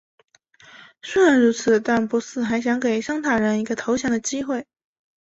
[1.03, 4.65] 虽然如此但博士还想给桑塔人一个投降的机会。